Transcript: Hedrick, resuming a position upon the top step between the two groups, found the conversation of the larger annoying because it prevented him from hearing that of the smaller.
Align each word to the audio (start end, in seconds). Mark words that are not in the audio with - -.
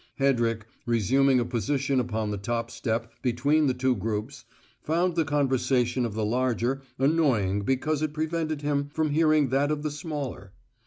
Hedrick, 0.19 0.63
resuming 0.87 1.39
a 1.39 1.45
position 1.45 1.99
upon 1.99 2.31
the 2.31 2.37
top 2.39 2.71
step 2.71 3.13
between 3.21 3.67
the 3.67 3.73
two 3.75 3.95
groups, 3.95 4.45
found 4.81 5.13
the 5.15 5.23
conversation 5.23 6.07
of 6.07 6.15
the 6.15 6.25
larger 6.25 6.81
annoying 6.97 7.61
because 7.61 8.01
it 8.01 8.11
prevented 8.11 8.63
him 8.63 8.89
from 8.91 9.11
hearing 9.11 9.49
that 9.49 9.69
of 9.69 9.83
the 9.83 9.91
smaller. 9.91 10.53